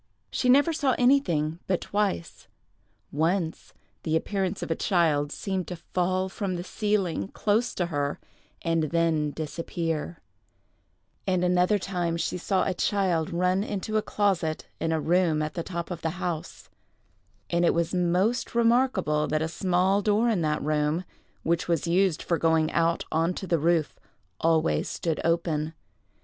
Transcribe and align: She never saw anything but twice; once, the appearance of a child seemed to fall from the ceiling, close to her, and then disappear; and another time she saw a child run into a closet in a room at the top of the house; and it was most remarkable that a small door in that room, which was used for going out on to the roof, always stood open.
She 0.31 0.49
never 0.49 0.73
saw 0.73 0.95
anything 0.97 1.59
but 1.67 1.79
twice; 1.81 2.47
once, 3.11 3.71
the 4.01 4.15
appearance 4.15 4.63
of 4.63 4.71
a 4.71 4.75
child 4.75 5.31
seemed 5.31 5.67
to 5.67 5.75
fall 5.75 6.27
from 6.27 6.55
the 6.55 6.63
ceiling, 6.63 7.27
close 7.27 7.75
to 7.75 7.85
her, 7.85 8.19
and 8.63 8.85
then 8.85 9.29
disappear; 9.29 10.19
and 11.27 11.43
another 11.43 11.77
time 11.77 12.17
she 12.17 12.39
saw 12.39 12.65
a 12.65 12.73
child 12.73 13.29
run 13.31 13.63
into 13.63 13.95
a 13.95 14.01
closet 14.01 14.65
in 14.79 14.91
a 14.91 14.99
room 14.99 15.43
at 15.43 15.53
the 15.53 15.61
top 15.61 15.91
of 15.91 16.01
the 16.01 16.09
house; 16.17 16.71
and 17.51 17.63
it 17.63 17.75
was 17.75 17.93
most 17.93 18.55
remarkable 18.55 19.27
that 19.27 19.43
a 19.43 19.47
small 19.47 20.01
door 20.01 20.29
in 20.29 20.41
that 20.41 20.63
room, 20.63 21.03
which 21.43 21.67
was 21.67 21.85
used 21.85 22.23
for 22.23 22.39
going 22.39 22.71
out 22.71 23.05
on 23.11 23.35
to 23.35 23.45
the 23.45 23.59
roof, 23.59 23.99
always 24.39 24.89
stood 24.89 25.21
open. 25.23 25.75